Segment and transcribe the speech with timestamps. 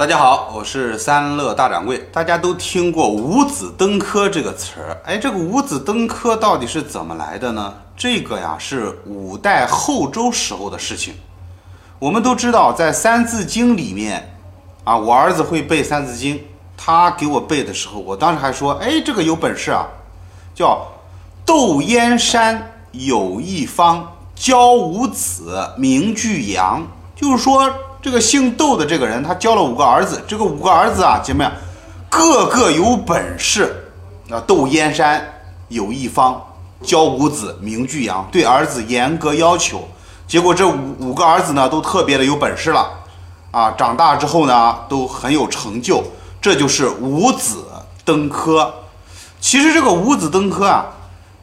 [0.00, 1.98] 大家好，我是三乐大掌柜。
[2.10, 7.74] 大家都听过五子登科这个词儿，哎，这个五子登科到底是怎么来的呢？
[7.94, 11.12] 这个呀是五代后周时候的事情。
[11.98, 14.34] 我们都知道，在《三字经》里面，
[14.84, 16.34] 啊，我儿子会背《三字经》，
[16.78, 19.86] 他给我背的时候，我当时还说，哎，这个有本事啊，
[20.54, 20.80] 叫
[21.44, 26.82] “窦燕山有一方，教五子名俱扬”，
[27.14, 27.70] 就是说。
[28.02, 30.22] 这个姓窦的这个人，他教了五个儿子。
[30.26, 31.46] 这个五个儿子啊，姐妹，
[32.08, 33.76] 个个有本事。
[34.30, 35.22] 啊，窦燕山
[35.68, 36.40] 有一方，
[36.82, 39.86] 教五子名俱扬，对儿子严格要求。
[40.26, 42.88] 结果这五五个儿子呢，都特别的有本事了。
[43.50, 46.02] 啊，长大之后呢，都很有成就。
[46.40, 47.64] 这就是五子
[48.04, 48.72] 登科。
[49.40, 50.86] 其实这个五子登科啊，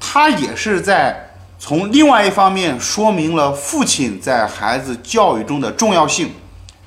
[0.00, 1.31] 他也是在
[1.64, 6.32] 从另外一方面说明了父亲在孩子教育中的重要性。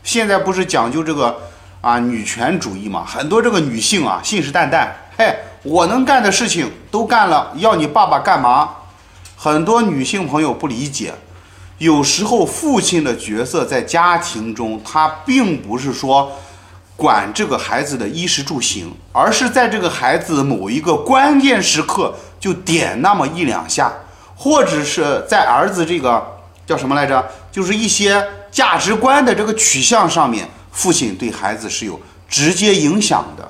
[0.03, 1.33] 现在不是讲究这个
[1.79, 3.05] 啊女权主义嘛？
[3.05, 8.69] 很多这个女性啊信誓旦旦，嘿，我能干的事情都干了，要你爸爸干嘛？
[9.37, 11.13] 很多女性朋友不理解，
[11.77, 16.33] 有时候父亲的角色在家庭中，他并不是说
[16.97, 23.93] 管这个孩子的衣食住行，而是在这个孩子某一个关键时刻就点那么一两下，
[24.35, 26.23] 或者是在儿子这个
[26.65, 27.25] 叫什么来着？
[27.51, 28.25] 就是一些。
[28.55, 33.45] 价值观的这个取向上面，父亲对孩子是有直接影响的。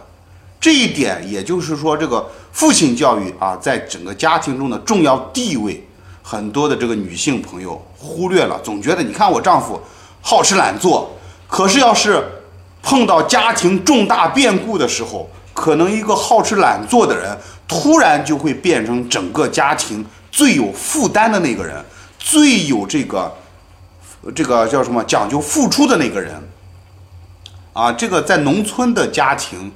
[0.60, 5.88] 这一点，也就是说，这个父亲教育啊，在整个家庭中的重要地位，
[6.24, 9.80] 很多的这个女性朋友忽略了，总觉得你看我丈夫
[10.22, 11.16] 好吃懒做，
[11.48, 12.28] 可是要是
[12.82, 20.04] 碰到家庭重大变故的时候，可能一个好吃懒做的人，突然就会变成整个家庭
[20.36, 21.82] 最有负担的那个人，
[22.20, 23.34] 最有这个。
[24.36, 25.04] 这个叫什么？
[25.04, 26.34] 讲究付出的那个人，
[27.74, 29.72] 啊，这个在农村的家庭，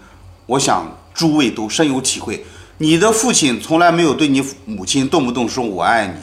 [0.48, 2.44] 我想诸位都深有体会。
[2.80, 6.14] 你的父亲从来没有对你母亲动不动说我爱你，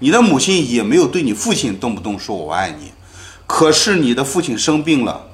[0.00, 2.92] 你的母亲也没有对你父亲动不动说我爱你。
[3.46, 5.26] 可是你的父亲生病了，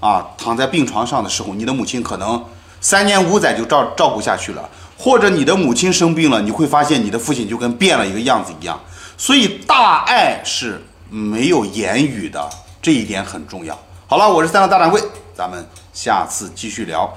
[0.00, 2.42] 啊，躺在病床上的时候，你的母亲可能
[2.80, 4.66] 三年五载就照照顾下去了。
[5.04, 8.80] 或者你的母亲生病了，你会发现你的父亲就跟变了一个样子一样。
[9.18, 10.80] 所以大爱是。
[11.10, 12.50] 没有言语的
[12.82, 13.78] 这一点很重要。
[14.08, 15.00] 好了，我是三个大掌柜，
[15.32, 17.08] 咱们下次继续聊。